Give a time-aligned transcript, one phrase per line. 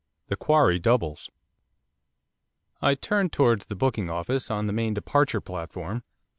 [0.29, 1.29] THE QUARRY DOUBLES
[2.81, 6.01] I turned towards the booking office on the main departure platform.